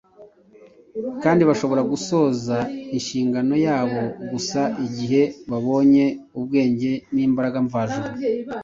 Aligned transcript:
kandi 1.23 1.41
bashobora 1.49 1.81
gusoza 1.91 2.57
inshingano 2.95 3.53
yabo 3.67 4.01
gusa 4.31 4.61
igihe 4.87 5.21
babonye 5.49 6.05
ubwenge 6.37 6.91
n’imbaraga 7.15 7.57
mvajuru. 7.67 8.07